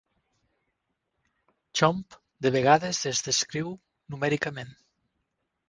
Chomp 1.81 2.01
de 2.47 2.53
vegades 2.57 3.03
es 3.13 3.23
descriu 3.29 3.73
numèricament. 4.15 4.77